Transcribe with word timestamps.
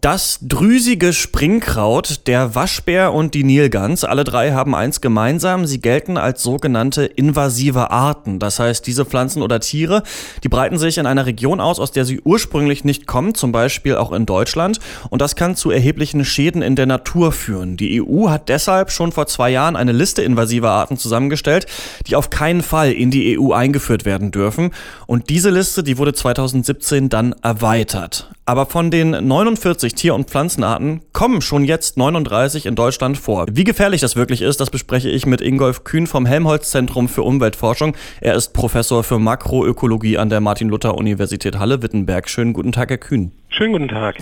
Das 0.00 0.38
drüsige 0.40 1.12
Springkraut, 1.12 2.26
der 2.26 2.54
Waschbär 2.54 3.12
und 3.12 3.34
die 3.34 3.44
Nilgans, 3.44 4.02
alle 4.02 4.24
drei 4.24 4.52
haben 4.52 4.74
eins 4.74 5.02
gemeinsam, 5.02 5.66
sie 5.66 5.78
gelten 5.78 6.16
als 6.16 6.42
sogenannte 6.42 7.04
invasive 7.04 7.90
Arten. 7.90 8.38
Das 8.38 8.58
heißt, 8.58 8.86
diese 8.86 9.04
Pflanzen 9.04 9.42
oder 9.42 9.60
Tiere, 9.60 10.02
die 10.42 10.48
breiten 10.48 10.78
sich 10.78 10.96
in 10.96 11.04
einer 11.04 11.26
Region 11.26 11.60
aus, 11.60 11.78
aus 11.78 11.92
der 11.92 12.06
sie 12.06 12.18
ursprünglich 12.24 12.82
nicht 12.82 13.06
kommen, 13.06 13.34
zum 13.34 13.52
Beispiel 13.52 13.96
auch 13.96 14.12
in 14.12 14.24
Deutschland. 14.24 14.80
Und 15.10 15.20
das 15.20 15.36
kann 15.36 15.54
zu 15.54 15.70
erheblichen 15.70 16.24
Schäden 16.24 16.62
in 16.62 16.76
der 16.76 16.86
Natur 16.86 17.30
führen. 17.30 17.76
Die 17.76 18.00
EU 18.00 18.30
hat 18.30 18.48
deshalb 18.48 18.92
schon 18.92 19.12
vor 19.12 19.26
zwei 19.26 19.50
Jahren 19.50 19.76
eine 19.76 19.92
Liste 19.92 20.22
invasiver 20.22 20.70
Arten 20.70 20.96
zusammengestellt, 20.96 21.66
die 22.06 22.16
auf 22.16 22.30
keinen 22.30 22.62
Fall 22.62 22.92
in 22.92 23.10
die 23.10 23.38
EU 23.38 23.52
eingeführt 23.52 24.06
werden 24.06 24.30
dürfen. 24.30 24.70
Und 25.06 25.28
diese 25.28 25.50
Liste, 25.50 25.82
die 25.82 25.98
wurde 25.98 26.14
2017 26.14 27.10
dann 27.10 27.34
erweitert. 27.42 28.30
Aber 28.50 28.66
von 28.66 28.90
den 28.90 29.10
49 29.10 29.89
Tier- 29.94 30.14
und 30.14 30.30
Pflanzenarten 30.30 31.02
kommen 31.12 31.42
schon 31.42 31.64
jetzt 31.64 31.96
39 31.96 32.66
in 32.66 32.74
Deutschland 32.74 33.18
vor. 33.18 33.46
Wie 33.50 33.64
gefährlich 33.64 34.00
das 34.00 34.16
wirklich 34.16 34.42
ist, 34.42 34.60
das 34.60 34.70
bespreche 34.70 35.08
ich 35.08 35.26
mit 35.26 35.40
Ingolf 35.40 35.84
Kühn 35.84 36.06
vom 36.06 36.26
Helmholtz-Zentrum 36.26 37.08
für 37.08 37.22
Umweltforschung. 37.22 37.96
Er 38.20 38.34
ist 38.34 38.52
Professor 38.52 39.04
für 39.04 39.18
Makroökologie 39.18 40.18
an 40.18 40.28
der 40.28 40.40
Martin-Luther-Universität 40.40 41.58
Halle-Wittenberg. 41.58 42.28
Schönen 42.28 42.52
guten 42.52 42.72
Tag, 42.72 42.90
Herr 42.90 42.98
Kühn. 42.98 43.32
Schönen 43.48 43.72
guten 43.72 43.88
Tag. 43.88 44.16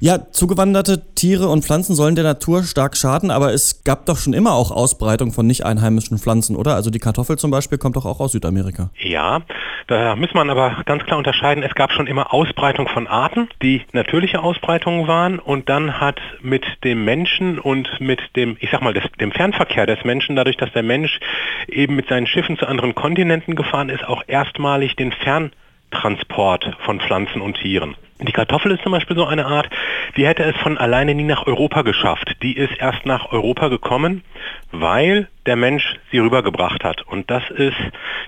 Ja, 0.00 0.30
zugewanderte 0.32 1.02
Tiere 1.14 1.48
und 1.48 1.64
Pflanzen 1.64 1.94
sollen 1.94 2.14
der 2.14 2.24
Natur 2.24 2.64
stark 2.64 2.96
schaden, 2.96 3.30
aber 3.30 3.54
es 3.54 3.84
gab 3.84 4.04
doch 4.06 4.18
schon 4.18 4.34
immer 4.34 4.52
auch 4.52 4.70
Ausbreitung 4.70 5.32
von 5.32 5.46
nicht 5.46 5.64
einheimischen 5.64 6.18
Pflanzen, 6.18 6.56
oder? 6.56 6.74
Also 6.74 6.90
die 6.90 6.98
Kartoffel 6.98 7.38
zum 7.38 7.50
Beispiel 7.50 7.78
kommt 7.78 7.96
doch 7.96 8.04
auch 8.04 8.20
aus 8.20 8.32
Südamerika. 8.32 8.90
Ja, 9.02 9.42
da 9.86 10.16
muss 10.16 10.34
man 10.34 10.50
aber 10.50 10.82
ganz 10.84 11.04
klar 11.04 11.18
unterscheiden. 11.18 11.62
Es 11.62 11.74
gab 11.74 11.92
schon 11.92 12.06
immer 12.06 12.32
Ausbreitung 12.32 12.88
von 12.88 13.06
Arten, 13.06 13.48
die 13.62 13.82
natürliche 13.92 14.42
Ausbreitungen 14.42 15.06
waren 15.06 15.38
und 15.38 15.68
dann 15.68 16.00
hat 16.00 16.20
mit 16.40 16.64
dem 16.84 17.04
Menschen 17.04 17.58
und 17.58 18.00
mit 18.00 18.20
dem, 18.36 18.56
ich 18.60 18.70
sag 18.70 18.82
mal, 18.82 18.94
des, 18.94 19.04
dem 19.20 19.32
Fernverkehr 19.32 19.86
des 19.86 20.04
Menschen, 20.04 20.36
dadurch, 20.36 20.56
dass 20.56 20.72
der 20.72 20.82
Mensch 20.82 21.20
eben 21.68 21.96
mit 21.96 22.08
seinen 22.08 22.26
Schiffen 22.26 22.56
zu 22.56 22.66
anderen 22.66 22.94
Kontinenten 22.94 23.54
gefahren 23.54 23.88
ist, 23.88 24.04
auch 24.04 24.22
erstmalig 24.26 24.96
den 24.96 25.12
Ferntransport 25.12 26.76
von 26.84 27.00
Pflanzen 27.00 27.40
und 27.40 27.54
Tieren. 27.54 27.96
Die 28.20 28.32
Kartoffel 28.32 28.70
ist 28.70 28.82
zum 28.84 28.92
Beispiel 28.92 29.16
so 29.16 29.26
eine 29.26 29.44
Art, 29.46 29.68
die 30.16 30.24
hätte 30.24 30.44
es 30.44 30.56
von 30.58 30.78
alleine 30.78 31.16
nie 31.16 31.24
nach 31.24 31.48
Europa 31.48 31.82
geschafft. 31.82 32.36
Die 32.42 32.56
ist 32.56 32.72
erst 32.78 33.04
nach 33.04 33.32
Europa 33.32 33.66
gekommen, 33.66 34.22
weil 34.70 35.28
der 35.46 35.56
Mensch 35.56 35.96
sie 36.12 36.20
rübergebracht 36.20 36.84
hat. 36.84 37.02
Und 37.02 37.28
das 37.28 37.42
ist 37.50 37.76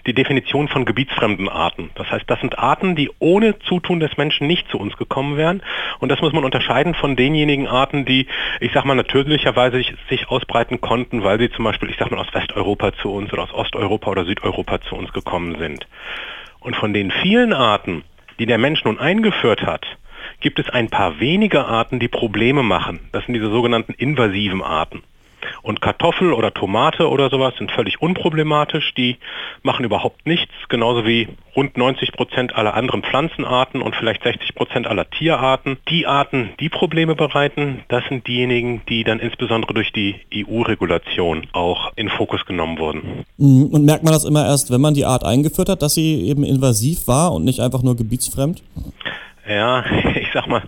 die 0.06 0.12
Definition 0.12 0.66
von 0.66 0.84
gebietsfremden 0.86 1.48
Arten. 1.48 1.90
Das 1.94 2.10
heißt, 2.10 2.24
das 2.26 2.40
sind 2.40 2.58
Arten, 2.58 2.96
die 2.96 3.10
ohne 3.20 3.60
Zutun 3.60 4.00
des 4.00 4.16
Menschen 4.16 4.48
nicht 4.48 4.68
zu 4.68 4.78
uns 4.78 4.96
gekommen 4.96 5.36
wären. 5.36 5.62
Und 6.00 6.10
das 6.10 6.20
muss 6.20 6.32
man 6.32 6.44
unterscheiden 6.44 6.94
von 6.94 7.14
denjenigen 7.14 7.68
Arten, 7.68 8.04
die, 8.04 8.26
ich 8.58 8.72
sag 8.72 8.84
mal, 8.84 8.96
natürlicherweise 8.96 9.84
sich, 10.08 10.28
ausbreiten 10.28 10.80
konnten, 10.80 11.22
weil 11.22 11.38
sie 11.38 11.50
zum 11.50 11.64
Beispiel, 11.64 11.90
ich 11.90 11.96
sag 11.96 12.10
mal, 12.10 12.18
aus 12.18 12.34
Westeuropa 12.34 12.92
zu 12.94 13.12
uns 13.12 13.32
oder 13.32 13.44
aus 13.44 13.54
Osteuropa 13.54 14.10
oder 14.10 14.24
Südeuropa 14.24 14.80
zu 14.80 14.96
uns 14.96 15.12
gekommen 15.12 15.56
sind. 15.58 15.86
Und 16.58 16.74
von 16.74 16.92
den 16.92 17.12
vielen 17.12 17.52
Arten, 17.52 18.02
die 18.38 18.46
der 18.46 18.58
Mensch 18.58 18.84
nun 18.84 18.98
eingeführt 18.98 19.62
hat, 19.62 19.86
gibt 20.40 20.58
es 20.58 20.68
ein 20.68 20.88
paar 20.88 21.20
wenige 21.20 21.64
Arten, 21.64 21.98
die 21.98 22.08
Probleme 22.08 22.62
machen. 22.62 23.00
Das 23.12 23.24
sind 23.24 23.34
diese 23.34 23.50
sogenannten 23.50 23.92
invasiven 23.92 24.62
Arten. 24.62 25.02
Und 25.62 25.80
Kartoffel 25.80 26.32
oder 26.32 26.52
Tomate 26.52 27.08
oder 27.08 27.30
sowas 27.30 27.54
sind 27.58 27.70
völlig 27.70 28.00
unproblematisch. 28.00 28.94
Die 28.94 29.16
machen 29.62 29.84
überhaupt 29.84 30.26
nichts, 30.26 30.52
genauso 30.68 31.06
wie 31.06 31.28
rund 31.54 31.76
90 31.76 32.12
Prozent 32.12 32.54
aller 32.54 32.74
anderen 32.74 33.02
Pflanzenarten 33.02 33.82
und 33.82 33.96
vielleicht 33.96 34.22
60 34.22 34.54
Prozent 34.54 34.86
aller 34.86 35.08
Tierarten. 35.10 35.78
Die 35.88 36.06
Arten, 36.06 36.50
die 36.60 36.68
Probleme 36.68 37.14
bereiten, 37.14 37.82
das 37.88 38.04
sind 38.08 38.26
diejenigen, 38.26 38.82
die 38.88 39.04
dann 39.04 39.18
insbesondere 39.20 39.74
durch 39.74 39.92
die 39.92 40.16
EU-Regulation 40.34 41.46
auch 41.52 41.92
in 41.96 42.08
Fokus 42.08 42.44
genommen 42.46 42.78
wurden. 42.78 43.24
Mhm. 43.38 43.66
Und 43.66 43.84
merkt 43.84 44.04
man 44.04 44.12
das 44.12 44.24
immer 44.24 44.44
erst, 44.44 44.70
wenn 44.70 44.80
man 44.80 44.94
die 44.94 45.04
Art 45.04 45.24
eingeführt 45.24 45.68
hat, 45.68 45.82
dass 45.82 45.94
sie 45.94 46.28
eben 46.28 46.44
invasiv 46.44 47.08
war 47.08 47.32
und 47.32 47.44
nicht 47.44 47.60
einfach 47.60 47.82
nur 47.82 47.96
gebietsfremd? 47.96 48.62
Ja, 49.48 49.84
ich 50.14 50.28
sag 50.32 50.46
mal, 50.48 50.62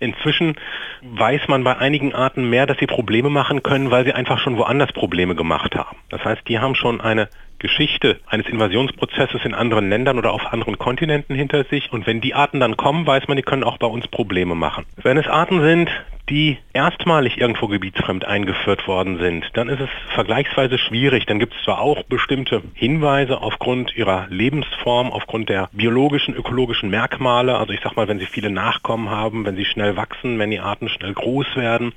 Inzwischen 0.00 0.54
weiß 1.02 1.48
man 1.48 1.64
bei 1.64 1.76
einigen 1.76 2.14
Arten 2.14 2.48
mehr, 2.48 2.66
dass 2.66 2.78
sie 2.78 2.86
Probleme 2.86 3.30
machen 3.30 3.62
können, 3.62 3.90
weil 3.90 4.04
sie 4.04 4.12
einfach 4.12 4.38
schon 4.38 4.56
woanders 4.56 4.92
Probleme 4.92 5.34
gemacht 5.34 5.74
haben. 5.74 5.96
Das 6.08 6.24
heißt, 6.24 6.42
die 6.48 6.58
haben 6.58 6.74
schon 6.74 7.00
eine 7.00 7.28
Geschichte 7.58 8.20
eines 8.26 8.46
Invasionsprozesses 8.46 9.44
in 9.44 9.54
anderen 9.54 9.88
Ländern 9.88 10.18
oder 10.18 10.32
auf 10.32 10.52
anderen 10.52 10.78
Kontinenten 10.78 11.34
hinter 11.34 11.64
sich. 11.64 11.92
Und 11.92 12.06
wenn 12.06 12.20
die 12.20 12.34
Arten 12.34 12.60
dann 12.60 12.76
kommen, 12.76 13.06
weiß 13.06 13.26
man, 13.28 13.36
die 13.36 13.42
können 13.42 13.64
auch 13.64 13.78
bei 13.78 13.86
uns 13.86 14.06
Probleme 14.08 14.54
machen. 14.54 14.84
Wenn 15.02 15.16
es 15.16 15.26
Arten 15.26 15.60
sind, 15.60 15.90
die 16.28 16.58
erstmalig 16.72 17.38
irgendwo 17.38 17.66
gebietsfremd 17.68 18.24
eingeführt 18.24 18.86
worden 18.86 19.18
sind, 19.18 19.48
dann 19.54 19.68
ist 19.68 19.80
es 19.80 19.88
vergleichsweise 20.14 20.78
schwierig. 20.78 21.26
Dann 21.26 21.38
gibt 21.38 21.54
es 21.54 21.62
zwar 21.64 21.80
auch 21.80 22.02
bestimmte 22.04 22.62
Hinweise 22.74 23.40
aufgrund 23.40 23.96
ihrer 23.96 24.26
Lebensform, 24.28 25.10
aufgrund 25.10 25.48
der 25.48 25.68
biologischen, 25.72 26.34
ökologischen 26.34 26.90
Merkmale. 26.90 27.56
Also 27.56 27.72
ich 27.72 27.80
sag 27.82 27.96
mal, 27.96 28.08
wenn 28.08 28.18
sie 28.18 28.26
viele 28.26 28.50
Nachkommen 28.50 29.10
haben, 29.10 29.44
wenn 29.44 29.56
sie 29.56 29.64
schnell 29.64 29.96
wachsen, 29.96 30.38
wenn 30.38 30.50
die 30.50 30.60
Arten 30.60 30.88
schnell 30.88 31.14
groß 31.14 31.56
werden, 31.56 31.92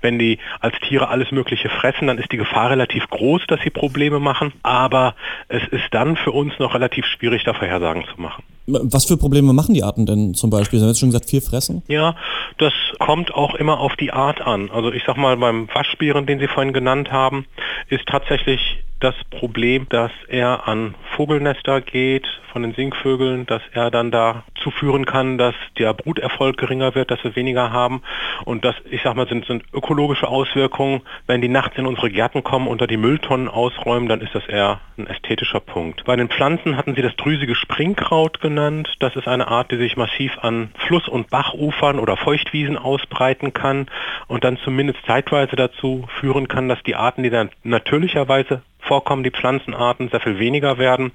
wenn 0.00 0.18
die 0.18 0.38
als 0.60 0.78
Tiere 0.80 1.08
alles 1.08 1.30
Mögliche 1.30 1.68
fressen, 1.68 2.06
dann 2.08 2.18
ist 2.18 2.32
die 2.32 2.36
Gefahr 2.36 2.70
relativ 2.70 3.08
groß, 3.08 3.46
dass 3.46 3.60
sie 3.60 3.70
Probleme 3.70 4.20
machen. 4.20 4.52
Aber 4.62 5.14
es 5.48 5.66
ist 5.68 5.92
dann 5.92 6.16
für 6.16 6.32
uns 6.32 6.58
noch 6.58 6.74
relativ 6.74 7.04
schwierig, 7.06 7.44
da 7.44 7.54
Vorhersagen 7.54 8.04
zu 8.14 8.20
machen. 8.20 8.42
Was 8.66 9.04
für 9.04 9.16
Probleme 9.16 9.52
machen 9.52 9.74
die 9.74 9.82
Arten 9.82 10.06
denn 10.06 10.34
zum 10.34 10.50
Beispiel? 10.50 10.78
Sie 10.78 10.84
haben 10.84 10.90
jetzt 10.90 11.00
schon 11.00 11.10
gesagt, 11.10 11.28
viel 11.28 11.42
fressen? 11.42 11.82
Ja, 11.88 12.16
das 12.58 12.72
kommt 12.98 13.34
auch 13.34 13.54
immer 13.54 13.78
auf 13.78 13.94
die 13.96 14.12
Art 14.12 14.40
an. 14.40 14.70
Also 14.70 14.90
ich 14.92 15.02
sag 15.06 15.16
mal, 15.16 15.36
beim 15.36 15.68
Waschbären, 15.72 16.26
den 16.26 16.38
Sie 16.38 16.48
vorhin 16.48 16.72
genannt 16.72 17.12
haben, 17.12 17.46
ist 17.88 18.06
tatsächlich 18.06 18.60
das 19.04 19.14
Problem, 19.28 19.86
dass 19.90 20.10
er 20.28 20.66
an 20.66 20.94
Vogelnester 21.14 21.82
geht 21.82 22.26
von 22.52 22.62
den 22.62 22.72
Singvögeln, 22.72 23.44
dass 23.44 23.60
er 23.72 23.90
dann 23.90 24.10
dazu 24.10 24.70
führen 24.70 25.04
kann, 25.04 25.36
dass 25.36 25.54
der 25.78 25.92
Bruterfolg 25.92 26.56
geringer 26.56 26.94
wird, 26.94 27.10
dass 27.10 27.22
wir 27.22 27.36
weniger 27.36 27.70
haben. 27.70 28.02
Und 28.46 28.64
das, 28.64 28.74
ich 28.90 29.02
sag 29.02 29.14
mal, 29.14 29.28
sind, 29.28 29.44
sind 29.44 29.64
ökologische 29.74 30.28
Auswirkungen. 30.28 31.02
Wenn 31.26 31.42
die 31.42 31.48
nachts 31.48 31.76
in 31.76 31.86
unsere 31.86 32.10
Gärten 32.10 32.42
kommen, 32.44 32.66
unter 32.66 32.86
die 32.86 32.96
Mülltonnen 32.96 33.48
ausräumen, 33.48 34.08
dann 34.08 34.22
ist 34.22 34.34
das 34.34 34.46
eher 34.46 34.80
ein 34.96 35.06
ästhetischer 35.06 35.60
Punkt. 35.60 36.04
Bei 36.04 36.16
den 36.16 36.28
Pflanzen 36.28 36.76
hatten 36.76 36.94
Sie 36.94 37.02
das 37.02 37.16
drüsige 37.16 37.54
Springkraut 37.54 38.40
genannt. 38.40 38.88
Das 39.00 39.16
ist 39.16 39.28
eine 39.28 39.48
Art, 39.48 39.70
die 39.70 39.76
sich 39.76 39.96
massiv 39.98 40.38
an 40.40 40.70
Fluss- 40.78 41.08
und 41.08 41.28
Bachufern 41.28 41.98
oder 41.98 42.16
Feuchtwiesen 42.16 42.78
ausbreiten 42.78 43.52
kann 43.52 43.86
und 44.28 44.44
dann 44.44 44.56
zumindest 44.58 45.00
zeitweise 45.06 45.56
dazu 45.56 46.06
führen 46.20 46.48
kann, 46.48 46.68
dass 46.68 46.82
die 46.84 46.94
Arten, 46.94 47.22
die 47.22 47.30
dann 47.30 47.50
natürlicherweise 47.64 48.62
vorkommen, 48.86 49.22
die 49.24 49.30
Pflanzenarten 49.30 50.08
sehr 50.08 50.20
viel 50.20 50.38
weniger 50.38 50.78
werden. 50.78 51.12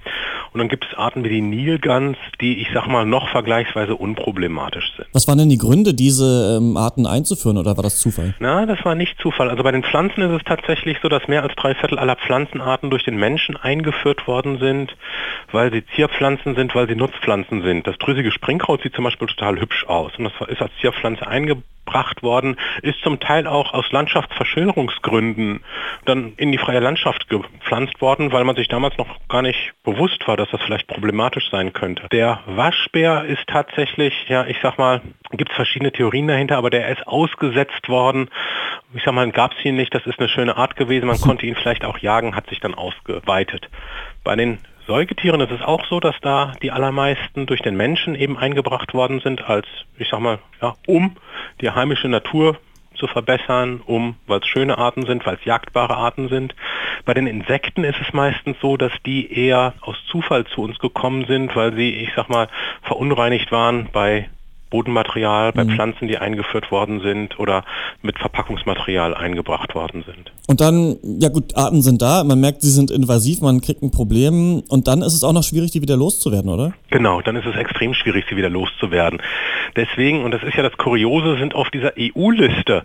Und 0.51 0.59
dann 0.59 0.69
gibt 0.69 0.85
es 0.85 0.97
Arten 0.97 1.23
wie 1.23 1.29
die 1.29 1.41
Nilgans, 1.41 2.17
die, 2.41 2.59
ich 2.61 2.69
sag 2.73 2.87
mal, 2.87 3.05
noch 3.05 3.29
vergleichsweise 3.29 3.95
unproblematisch 3.95 4.91
sind. 4.95 5.07
Was 5.13 5.27
waren 5.27 5.37
denn 5.37 5.49
die 5.49 5.57
Gründe, 5.57 5.93
diese 5.93 6.57
ähm, 6.57 6.77
Arten 6.77 7.05
einzuführen 7.05 7.57
oder 7.57 7.77
war 7.77 7.83
das 7.83 7.99
Zufall? 7.99 8.33
Na, 8.39 8.65
das 8.65 8.83
war 8.83 8.95
nicht 8.95 9.19
Zufall. 9.19 9.49
Also 9.49 9.63
bei 9.63 9.71
den 9.71 9.83
Pflanzen 9.83 10.21
ist 10.21 10.41
es 10.41 10.43
tatsächlich 10.43 10.97
so, 11.01 11.09
dass 11.09 11.27
mehr 11.27 11.43
als 11.43 11.53
drei 11.55 11.75
Viertel 11.75 11.99
aller 11.99 12.15
Pflanzenarten 12.15 12.89
durch 12.89 13.03
den 13.03 13.17
Menschen 13.17 13.55
eingeführt 13.57 14.27
worden 14.27 14.59
sind, 14.59 14.95
weil 15.51 15.71
sie 15.71 15.85
Zierpflanzen 15.95 16.55
sind, 16.55 16.73
weil 16.75 16.87
sie 16.87 16.95
Nutzpflanzen 16.95 17.61
sind. 17.61 17.85
Das 17.85 17.97
drüsige 17.97 18.31
Springkraut 18.31 18.81
sieht 18.81 18.95
zum 18.95 19.03
Beispiel 19.03 19.27
total 19.27 19.59
hübsch 19.59 19.85
aus 19.87 20.11
und 20.17 20.25
das 20.25 20.33
ist 20.49 20.61
als 20.61 20.71
Zierpflanze 20.81 21.27
eingebaut 21.27 21.63
gebracht 21.89 22.21
worden, 22.21 22.55
ist 22.83 23.01
zum 23.01 23.19
Teil 23.19 23.47
auch 23.47 23.73
aus 23.73 23.91
Landschaftsverschönerungsgründen 23.91 25.61
dann 26.05 26.33
in 26.37 26.51
die 26.51 26.57
freie 26.57 26.79
Landschaft 26.79 27.27
gepflanzt 27.29 27.99
worden, 27.99 28.31
weil 28.31 28.43
man 28.43 28.55
sich 28.55 28.67
damals 28.67 28.97
noch 28.97 29.07
gar 29.27 29.41
nicht 29.41 29.73
bewusst 29.83 30.27
war, 30.27 30.37
dass 30.37 30.49
das 30.51 30.61
vielleicht 30.61 30.87
problematisch 30.87 31.49
sein 31.49 31.73
könnte. 31.73 32.07
Der 32.11 32.41
Waschbär 32.45 33.25
ist 33.25 33.45
tatsächlich, 33.47 34.13
ja, 34.27 34.45
ich 34.45 34.57
sag 34.61 34.77
mal, 34.77 35.01
gibt 35.31 35.49
es 35.49 35.55
verschiedene 35.55 35.91
Theorien 35.91 36.27
dahinter, 36.27 36.57
aber 36.57 36.69
der 36.69 36.87
ist 36.89 37.07
ausgesetzt 37.07 37.89
worden. 37.89 38.29
Ich 38.93 39.03
sag 39.03 39.13
mal, 39.13 39.29
gab 39.31 39.53
es 39.57 39.65
ihn 39.65 39.75
nicht, 39.75 39.93
das 39.93 40.05
ist 40.05 40.19
eine 40.19 40.29
schöne 40.29 40.57
Art 40.57 40.75
gewesen, 40.75 41.07
man 41.07 41.19
konnte 41.19 41.45
ihn 41.45 41.55
vielleicht 41.55 41.85
auch 41.85 41.97
jagen, 41.97 42.35
hat 42.35 42.47
sich 42.49 42.59
dann 42.59 42.75
ausgeweitet. 42.75 43.69
Bei 44.23 44.35
den 44.35 44.59
Säugetieren 44.89 45.39
ist 45.39 45.51
es 45.51 45.61
auch 45.61 45.85
so, 45.85 45.99
dass 45.99 46.15
da 46.19 46.53
die 46.63 46.71
allermeisten 46.71 47.45
durch 47.45 47.61
den 47.61 47.77
Menschen 47.77 48.15
eben 48.15 48.39
eingebracht 48.39 48.95
worden 48.95 49.19
sind, 49.19 49.47
als, 49.47 49.67
ich 49.99 50.09
sag 50.09 50.19
mal, 50.19 50.39
ja, 50.63 50.73
um 50.87 51.15
die 51.61 51.69
heimische 51.69 52.07
Natur 52.07 52.57
zu 52.95 53.05
verbessern, 53.05 53.83
um, 53.85 54.15
weil 54.25 54.39
es 54.39 54.47
schöne 54.47 54.79
Arten 54.79 55.05
sind, 55.05 55.27
weil 55.27 55.35
es 55.35 55.45
jagdbare 55.45 55.95
Arten 55.95 56.27
sind. 56.27 56.55
Bei 57.05 57.13
den 57.13 57.27
Insekten 57.27 57.83
ist 57.83 58.01
es 58.01 58.13
meistens 58.13 58.57
so, 58.63 58.77
dass 58.77 58.91
die 59.05 59.31
eher 59.31 59.75
aus 59.81 59.95
Zufall 60.07 60.45
zu 60.45 60.63
uns 60.63 60.79
gekommen 60.79 61.25
sind, 61.27 61.55
weil 61.55 61.75
sie, 61.75 61.91
ich 61.91 62.09
sag 62.15 62.27
mal, 62.27 62.47
verunreinigt 62.81 63.51
waren 63.51 63.89
bei 63.93 64.27
Bodenmaterial, 64.69 65.51
bei 65.51 65.63
mhm. 65.63 65.71
Pflanzen, 65.71 66.07
die 66.07 66.17
eingeführt 66.17 66.71
worden 66.71 67.01
sind 67.01 67.39
oder 67.39 67.63
mit 68.01 68.19
Verpackungsmaterial 68.19 69.15
eingebracht 69.15 69.75
worden 69.75 70.03
sind. 70.05 70.31
Und 70.47 70.61
dann, 70.61 70.97
ja 71.03 71.29
gut, 71.29 71.55
Arten 71.55 71.81
sind 71.81 72.01
da, 72.01 72.23
man 72.23 72.39
merkt, 72.39 72.61
sie 72.61 72.71
sind 72.71 72.91
invasiv, 72.91 73.41
man 73.41 73.61
kriegt 73.61 73.81
ein 73.81 73.91
Problem 73.91 74.63
und 74.69 74.87
dann 74.87 75.01
ist 75.01 75.13
es 75.13 75.23
auch 75.23 75.33
noch 75.33 75.43
schwierig, 75.43 75.71
die 75.71 75.81
wieder 75.81 75.97
loszuwerden, 75.97 76.49
oder? 76.49 76.73
Genau, 76.89 77.21
dann 77.21 77.35
ist 77.35 77.45
es 77.45 77.55
extrem 77.55 77.93
schwierig, 77.93 78.25
sie 78.29 78.37
wieder 78.37 78.49
loszuwerden. 78.49 79.21
Deswegen, 79.75 80.23
und 80.23 80.31
das 80.31 80.43
ist 80.43 80.55
ja 80.55 80.63
das 80.63 80.77
Kuriose, 80.77 81.37
sind 81.37 81.55
auf 81.55 81.69
dieser 81.69 81.93
EU-Liste 81.97 82.83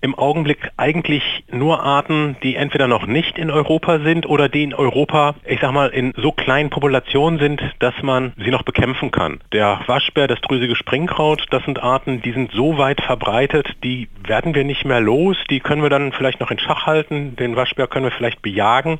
im 0.00 0.14
Augenblick 0.14 0.70
eigentlich 0.76 1.22
nur 1.50 1.82
Arten, 1.82 2.36
die 2.42 2.56
entweder 2.56 2.88
noch 2.88 3.06
nicht 3.06 3.38
in 3.38 3.50
Europa 3.50 4.00
sind 4.00 4.26
oder 4.26 4.48
die 4.48 4.62
in 4.62 4.74
Europa, 4.74 5.34
ich 5.44 5.60
sag 5.60 5.72
mal, 5.72 5.88
in 5.88 6.12
so 6.16 6.32
kleinen 6.32 6.70
Populationen 6.70 7.38
sind, 7.38 7.62
dass 7.78 7.94
man 8.02 8.32
sie 8.36 8.50
noch 8.50 8.62
bekämpfen 8.62 9.10
kann. 9.10 9.40
Der 9.52 9.80
Waschbär, 9.86 10.28
das 10.28 10.40
drüsige 10.40 10.76
Springkraut, 10.76 11.46
das 11.50 11.64
sind 11.64 11.82
Arten, 11.82 12.20
die 12.22 12.32
sind 12.32 12.52
so 12.52 12.78
weit 12.78 13.00
verbreitet, 13.00 13.68
die 13.82 14.08
werden 14.24 14.54
wir 14.54 14.64
nicht 14.64 14.84
mehr 14.84 15.00
los, 15.00 15.36
die 15.50 15.60
können 15.60 15.82
wir 15.82 15.90
dann 15.90 16.12
vielleicht 16.12 16.40
noch 16.40 16.50
in 16.50 16.58
Schach 16.58 16.86
halten, 16.86 17.36
den 17.36 17.56
Waschbär 17.56 17.86
können 17.86 18.04
wir 18.04 18.12
vielleicht 18.12 18.42
bejagen. 18.42 18.98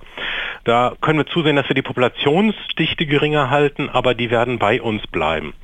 Da 0.67 0.95
können 1.01 1.21
wir 1.21 1.27
zusehen, 1.27 1.55
dass 1.55 1.69
wir 1.69 1.77
die 1.77 1.83
Populationsdichte 1.83 3.07
geringer 3.07 3.51
halten, 3.51 3.89
aber 3.89 4.15
die 4.15 4.31
werden 4.31 4.59
bei 4.59 4.83
uns 4.83 5.07
bleiben. 5.07 5.55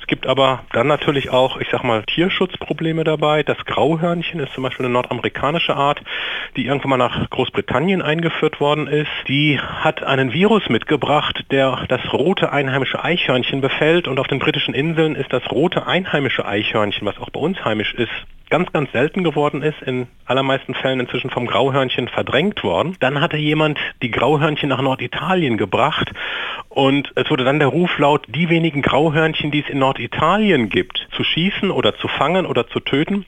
Es 0.00 0.06
gibt 0.06 0.24
aber 0.24 0.62
dann 0.72 0.86
natürlich 0.86 1.30
auch, 1.30 1.56
ich 1.56 1.66
sag 1.72 1.82
mal, 1.82 2.04
Tierschutzprobleme 2.04 3.02
dabei. 3.02 3.42
Das 3.42 3.56
Grauhörnchen 3.64 4.38
ist 4.38 4.52
zum 4.52 4.62
Beispiel 4.62 4.86
eine 4.86 4.92
nordamerikanische 4.92 5.74
Art, 5.74 6.00
die 6.56 6.66
irgendwann 6.66 6.90
mal 6.90 6.96
nach 6.96 7.28
Großbritannien 7.30 8.02
eingeführt 8.02 8.60
worden 8.60 8.86
ist. 8.86 9.10
Die 9.26 9.58
hat 9.58 10.04
einen 10.04 10.32
Virus 10.32 10.68
mitgebracht, 10.68 11.44
der 11.50 11.84
das 11.88 12.12
rote 12.12 12.52
einheimische 12.52 13.02
Eichhörnchen 13.02 13.60
befällt 13.62 14.06
und 14.06 14.20
auf 14.20 14.28
den 14.28 14.38
britischen 14.38 14.74
Inseln 14.74 15.16
ist 15.16 15.32
das 15.32 15.50
rote 15.50 15.88
einheimische 15.88 16.46
Eichhörnchen, 16.46 17.04
was 17.04 17.18
auch 17.18 17.30
bei 17.30 17.40
uns 17.40 17.64
heimisch 17.64 17.94
ist, 17.94 18.12
ganz, 18.52 18.70
ganz 18.70 18.92
selten 18.92 19.24
geworden 19.24 19.62
ist, 19.62 19.80
in 19.80 20.08
allermeisten 20.26 20.74
Fällen 20.74 21.00
inzwischen 21.00 21.30
vom 21.30 21.46
Grauhörnchen 21.46 22.08
verdrängt 22.08 22.62
worden. 22.62 22.96
Dann 23.00 23.22
hatte 23.22 23.38
jemand 23.38 23.78
die 24.02 24.10
Grauhörnchen 24.10 24.68
nach 24.68 24.82
Norditalien 24.82 25.56
gebracht 25.56 26.12
und 26.74 27.12
es 27.16 27.28
wurde 27.30 27.44
dann 27.44 27.58
der 27.58 27.68
Ruf 27.68 27.98
laut, 27.98 28.26
die 28.28 28.48
wenigen 28.48 28.80
Grauhörnchen, 28.80 29.50
die 29.50 29.60
es 29.60 29.68
in 29.68 29.78
Norditalien 29.78 30.70
gibt, 30.70 31.06
zu 31.14 31.22
schießen 31.22 31.70
oder 31.70 31.96
zu 31.96 32.08
fangen 32.08 32.46
oder 32.46 32.66
zu 32.68 32.80
töten, 32.80 33.26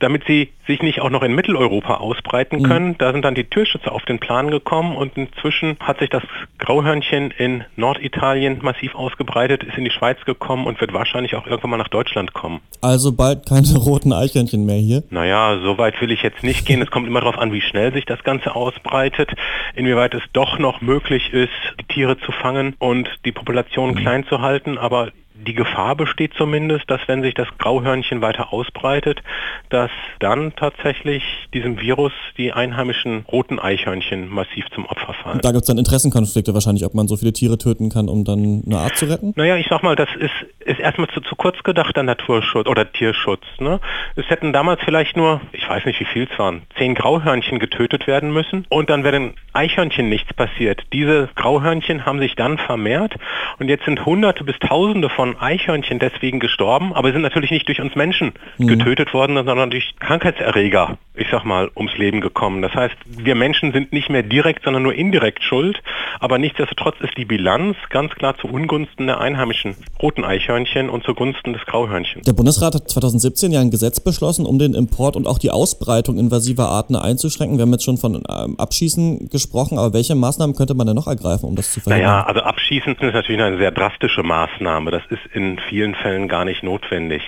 damit 0.00 0.24
sie 0.26 0.50
sich 0.66 0.82
nicht 0.82 1.00
auch 1.00 1.10
noch 1.10 1.22
in 1.22 1.34
Mitteleuropa 1.34 1.96
ausbreiten 1.96 2.60
mhm. 2.60 2.62
können. 2.62 2.88
Mhm. 2.88 2.98
Da 2.98 3.12
sind 3.12 3.24
dann 3.24 3.34
die 3.34 3.44
Türschützer 3.44 3.92
auf 3.92 4.04
den 4.04 4.18
Plan 4.18 4.50
gekommen 4.50 4.96
und 4.96 5.16
inzwischen 5.16 5.76
hat 5.80 5.98
sich 5.98 6.08
das 6.08 6.22
Grauhörnchen 6.58 7.30
in 7.32 7.64
Norditalien 7.76 8.58
massiv 8.62 8.94
ausgebreitet, 8.94 9.64
ist 9.64 9.76
in 9.76 9.84
die 9.84 9.90
Schweiz 9.90 10.18
gekommen 10.24 10.66
und 10.66 10.80
wird 10.80 10.92
wahrscheinlich 10.92 11.34
auch 11.34 11.46
irgendwann 11.46 11.70
mal 11.70 11.76
nach 11.78 11.88
Deutschland 11.88 12.32
kommen. 12.32 12.60
Also 12.80 13.12
bald 13.12 13.46
keine 13.46 13.66
roten 13.76 14.12
Eichhörnchen 14.12 14.64
mehr 14.64 14.76
hier? 14.76 15.02
Naja, 15.10 15.58
so 15.62 15.76
weit 15.78 16.00
will 16.00 16.10
ich 16.10 16.22
jetzt 16.22 16.42
nicht 16.42 16.64
gehen. 16.64 16.80
Es 16.80 16.90
kommt 16.90 17.06
immer 17.06 17.20
darauf 17.20 17.38
an, 17.38 17.52
wie 17.52 17.60
schnell 17.60 17.92
sich 17.92 18.06
das 18.06 18.22
Ganze 18.22 18.54
ausbreitet, 18.54 19.30
inwieweit 19.74 20.14
es 20.14 20.22
doch 20.32 20.58
noch 20.58 20.80
möglich 20.80 21.32
ist, 21.32 21.50
die 21.80 21.84
Tiere 21.84 22.18
zu 22.18 22.32
fangen 22.32 22.74
und 22.78 23.08
die 23.24 23.32
Population 23.32 23.90
mhm. 23.90 23.96
klein 23.96 24.24
zu 24.26 24.40
halten. 24.40 24.78
Aber 24.78 25.12
die 25.46 25.54
Gefahr 25.54 25.94
besteht 25.94 26.34
zumindest, 26.34 26.90
dass 26.90 27.00
wenn 27.06 27.22
sich 27.22 27.34
das 27.34 27.46
Grauhörnchen 27.58 28.20
weiter 28.20 28.52
ausbreitet, 28.52 29.22
dass 29.70 29.90
dann 30.18 30.52
tatsächlich 30.56 31.22
diesem 31.54 31.80
Virus 31.80 32.12
die 32.36 32.52
einheimischen 32.52 33.24
roten 33.30 33.58
Eichhörnchen 33.58 34.28
massiv 34.28 34.66
zum 34.74 34.86
Opfer 34.86 35.14
fallen. 35.14 35.36
Und 35.36 35.44
da 35.44 35.52
gibt 35.52 35.62
es 35.62 35.68
dann 35.68 35.78
Interessenkonflikte 35.78 36.54
wahrscheinlich, 36.54 36.84
ob 36.84 36.94
man 36.94 37.06
so 37.06 37.16
viele 37.16 37.32
Tiere 37.32 37.58
töten 37.58 37.88
kann, 37.88 38.08
um 38.08 38.24
dann 38.24 38.62
eine 38.66 38.78
Art 38.78 38.96
zu 38.96 39.06
retten? 39.06 39.32
Naja, 39.36 39.56
ich 39.56 39.66
sag 39.68 39.82
mal, 39.82 39.96
das 39.96 40.08
ist, 40.18 40.34
ist 40.64 40.80
erstmal 40.80 41.08
zu, 41.08 41.20
zu 41.20 41.36
kurz 41.36 41.62
gedachter 41.62 42.02
Naturschutz 42.02 42.66
oder 42.68 42.90
Tierschutz. 42.92 43.44
Ne? 43.58 43.80
Es 44.16 44.28
hätten 44.28 44.52
damals 44.52 44.80
vielleicht 44.84 45.16
nur, 45.16 45.40
ich 45.52 45.68
weiß 45.68 45.84
nicht 45.84 46.00
wie 46.00 46.04
viel 46.04 46.28
es 46.30 46.38
waren, 46.38 46.62
zehn 46.76 46.94
Grauhörnchen 46.94 47.58
getötet 47.58 48.06
werden 48.06 48.32
müssen 48.32 48.66
und 48.68 48.90
dann 48.90 49.04
wäre 49.04 49.18
den 49.18 49.34
Eichhörnchen 49.52 50.08
nichts 50.08 50.32
passiert. 50.34 50.82
Diese 50.92 51.28
Grauhörnchen 51.34 52.06
haben 52.06 52.18
sich 52.18 52.34
dann 52.34 52.58
vermehrt 52.58 53.14
und 53.58 53.68
jetzt 53.68 53.84
sind 53.84 54.04
Hunderte 54.04 54.44
bis 54.44 54.58
Tausende 54.58 55.08
von 55.08 55.27
von 55.28 55.40
Eichhörnchen 55.40 55.98
deswegen 55.98 56.40
gestorben, 56.40 56.92
aber 56.94 57.12
sind 57.12 57.22
natürlich 57.22 57.50
nicht 57.50 57.68
durch 57.68 57.80
uns 57.80 57.94
Menschen 57.94 58.32
mhm. 58.56 58.66
getötet 58.66 59.12
worden, 59.12 59.36
sondern 59.36 59.70
durch 59.70 59.94
Krankheitserreger, 59.98 60.98
ich 61.18 61.28
sag 61.30 61.44
mal, 61.44 61.70
ums 61.76 61.96
Leben 61.96 62.20
gekommen. 62.20 62.62
Das 62.62 62.74
heißt, 62.74 62.94
wir 63.06 63.34
Menschen 63.34 63.72
sind 63.72 63.92
nicht 63.92 64.08
mehr 64.08 64.22
direkt, 64.22 64.64
sondern 64.64 64.82
nur 64.82 64.94
indirekt 64.94 65.42
schuld, 65.42 65.82
aber 66.20 66.38
nichtsdestotrotz 66.38 66.96
ist 67.00 67.16
die 67.16 67.24
Bilanz 67.24 67.76
ganz 67.90 68.14
klar 68.14 68.36
zu 68.38 68.48
Ungunsten 68.48 69.06
der 69.06 69.20
einheimischen 69.20 69.76
roten 70.00 70.24
Eichhörnchen 70.24 70.88
und 70.88 71.04
zugunsten 71.04 71.52
des 71.52 71.64
Grauhörnchens. 71.66 72.24
Der 72.24 72.32
Bundesrat 72.32 72.74
hat 72.74 72.88
2017 72.88 73.52
ja 73.52 73.60
ein 73.60 73.70
Gesetz 73.70 74.00
beschlossen, 74.00 74.46
um 74.46 74.58
den 74.58 74.74
Import 74.74 75.16
und 75.16 75.26
auch 75.26 75.38
die 75.38 75.50
Ausbreitung 75.50 76.18
invasiver 76.18 76.68
Arten 76.68 76.96
einzuschränken. 76.96 77.58
Wir 77.58 77.62
haben 77.62 77.72
jetzt 77.72 77.84
schon 77.84 77.98
von 77.98 78.14
ähm, 78.14 78.58
Abschießen 78.58 79.28
gesprochen, 79.30 79.78
aber 79.78 79.92
welche 79.92 80.14
Maßnahmen 80.14 80.54
könnte 80.54 80.74
man 80.74 80.86
denn 80.86 80.96
noch 80.96 81.06
ergreifen, 81.06 81.48
um 81.48 81.56
das 81.56 81.72
zu 81.72 81.80
verhindern? 81.80 82.10
Naja, 82.10 82.26
also 82.26 82.40
Abschießen 82.40 82.94
ist 82.94 83.02
natürlich 83.02 83.40
eine 83.40 83.58
sehr 83.58 83.72
drastische 83.72 84.22
Maßnahme. 84.22 84.90
Das 84.90 85.02
ist 85.10 85.20
in 85.34 85.58
vielen 85.68 85.94
Fällen 85.94 86.28
gar 86.28 86.44
nicht 86.44 86.62
notwendig. 86.62 87.22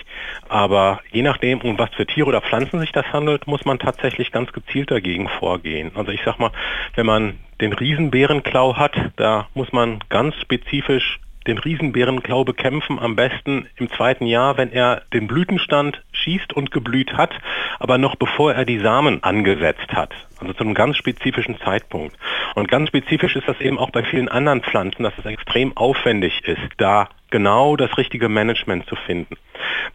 Aber 0.47 0.99
je 1.11 1.21
nachdem, 1.21 1.61
um 1.61 1.77
was 1.77 1.89
für 1.95 2.05
Tiere 2.05 2.27
oder 2.27 2.41
Pflanzen 2.41 2.79
sich 2.79 2.91
das 2.91 3.05
handelt, 3.11 3.47
muss 3.47 3.65
man 3.65 3.79
tatsächlich 3.81 4.31
ganz 4.31 4.51
gezielt 4.53 4.91
dagegen 4.91 5.27
vorgehen. 5.27 5.91
Also 5.95 6.11
ich 6.11 6.21
sag 6.23 6.39
mal, 6.39 6.51
wenn 6.95 7.05
man 7.05 7.39
den 7.59 7.73
Riesenbärenklau 7.73 8.75
hat, 8.77 8.95
da 9.17 9.47
muss 9.53 9.71
man 9.71 9.99
ganz 10.09 10.35
spezifisch 10.35 11.19
den 11.47 11.57
Riesenbärenklau 11.57 12.43
bekämpfen, 12.43 12.99
am 12.99 13.15
besten 13.15 13.67
im 13.77 13.89
zweiten 13.89 14.25
Jahr, 14.27 14.57
wenn 14.57 14.71
er 14.71 15.01
den 15.13 15.27
Blütenstand 15.27 16.03
schießt 16.11 16.53
und 16.53 16.71
geblüht 16.71 17.13
hat, 17.13 17.31
aber 17.79 17.97
noch 17.97 18.15
bevor 18.15 18.53
er 18.53 18.65
die 18.65 18.79
Samen 18.79 19.23
angesetzt 19.23 19.91
hat. 19.93 20.13
Also 20.41 20.53
zu 20.53 20.63
einem 20.63 20.73
ganz 20.73 20.97
spezifischen 20.97 21.59
Zeitpunkt. 21.59 22.17
Und 22.55 22.67
ganz 22.67 22.89
spezifisch 22.89 23.35
ist 23.35 23.47
das 23.47 23.61
eben 23.61 23.77
auch 23.77 23.91
bei 23.91 24.03
vielen 24.03 24.27
anderen 24.27 24.61
Pflanzen, 24.61 25.03
dass 25.03 25.13
es 25.17 25.25
extrem 25.25 25.77
aufwendig 25.77 26.41
ist, 26.45 26.61
da 26.77 27.09
genau 27.29 27.75
das 27.77 27.97
richtige 27.97 28.27
Management 28.27 28.87
zu 28.87 28.95
finden. 28.95 29.37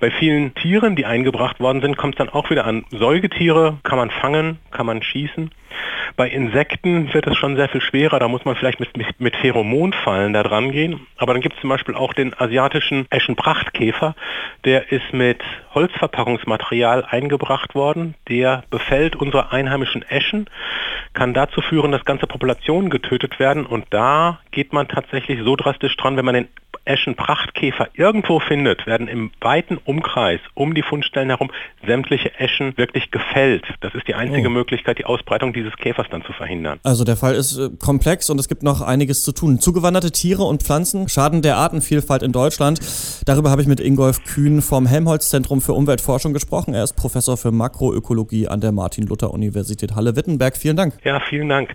Bei 0.00 0.10
vielen 0.10 0.54
Tieren, 0.54 0.96
die 0.96 1.06
eingebracht 1.06 1.60
worden 1.60 1.80
sind, 1.80 1.96
kommt 1.96 2.14
es 2.14 2.18
dann 2.18 2.28
auch 2.28 2.50
wieder 2.50 2.64
an. 2.64 2.84
Säugetiere 2.90 3.78
kann 3.82 3.98
man 3.98 4.10
fangen, 4.10 4.58
kann 4.70 4.86
man 4.86 5.02
schießen. 5.02 5.50
Bei 6.16 6.28
Insekten 6.28 7.12
wird 7.12 7.26
es 7.26 7.36
schon 7.36 7.56
sehr 7.56 7.68
viel 7.68 7.80
schwerer, 7.80 8.18
da 8.18 8.28
muss 8.28 8.44
man 8.44 8.56
vielleicht 8.56 8.80
mit, 8.80 8.90
mit 9.20 9.36
Pheromonfallen 9.36 10.32
da 10.32 10.42
dran 10.42 10.70
gehen. 10.70 11.06
Aber 11.18 11.32
dann 11.32 11.42
gibt 11.42 11.56
es 11.56 11.60
zum 11.60 11.70
Beispiel 11.70 11.94
auch 11.94 12.14
den 12.14 12.38
asiatischen 12.38 13.06
Eschenprachtkäfer, 13.10 14.14
der 14.64 14.92
ist 14.92 15.12
mit 15.12 15.42
Holzverpackungsmaterial 15.74 17.04
eingebracht 17.04 17.74
worden. 17.74 18.14
Der 18.28 18.64
befällt 18.70 19.16
unsere 19.16 19.52
einheimischen 19.52 20.02
Eschen, 20.08 20.35
kann 21.14 21.32
dazu 21.32 21.62
führen, 21.62 21.92
dass 21.92 22.04
ganze 22.04 22.26
Populationen 22.26 22.90
getötet 22.90 23.38
werden. 23.38 23.64
Und 23.64 23.86
da 23.90 24.40
geht 24.50 24.72
man 24.72 24.88
tatsächlich 24.88 25.40
so 25.42 25.56
drastisch 25.56 25.96
dran, 25.96 26.16
wenn 26.16 26.24
man 26.24 26.34
den 26.34 26.48
Eschenprachtkäfer 26.86 27.88
irgendwo 27.94 28.40
findet, 28.40 28.86
werden 28.86 29.08
im 29.08 29.30
weiten 29.40 29.78
Umkreis 29.84 30.40
um 30.54 30.74
die 30.74 30.82
Fundstellen 30.82 31.28
herum 31.28 31.50
sämtliche 31.86 32.38
Eschen 32.38 32.76
wirklich 32.76 33.10
gefällt. 33.10 33.64
Das 33.80 33.94
ist 33.94 34.08
die 34.08 34.14
einzige 34.14 34.48
oh. 34.48 34.50
Möglichkeit, 34.50 34.98
die 34.98 35.04
Ausbreitung 35.04 35.52
dieses 35.52 35.76
Käfers 35.76 36.06
dann 36.10 36.24
zu 36.24 36.32
verhindern. 36.32 36.78
Also 36.82 37.04
der 37.04 37.16
Fall 37.16 37.34
ist 37.34 37.58
äh, 37.58 37.70
komplex 37.78 38.30
und 38.30 38.38
es 38.38 38.48
gibt 38.48 38.62
noch 38.62 38.80
einiges 38.80 39.22
zu 39.22 39.32
tun. 39.32 39.58
Zugewanderte 39.58 40.12
Tiere 40.12 40.44
und 40.44 40.62
Pflanzen 40.62 41.08
schaden 41.08 41.42
der 41.42 41.56
Artenvielfalt 41.56 42.22
in 42.22 42.32
Deutschland. 42.32 42.80
Darüber 43.26 43.50
habe 43.50 43.62
ich 43.62 43.68
mit 43.68 43.80
Ingolf 43.80 44.24
Kühn 44.24 44.62
vom 44.62 44.86
Helmholtz-Zentrum 44.86 45.60
für 45.60 45.72
Umweltforschung 45.72 46.32
gesprochen. 46.32 46.74
Er 46.74 46.84
ist 46.84 46.94
Professor 46.94 47.36
für 47.36 47.52
Makroökologie 47.52 48.48
an 48.48 48.60
der 48.60 48.72
Martin-Luther-Universität 48.72 49.94
Halle-Wittenberg. 49.94 50.56
Vielen 50.56 50.76
Dank. 50.76 50.94
Ja, 51.04 51.20
vielen 51.20 51.48
Dank. 51.48 51.74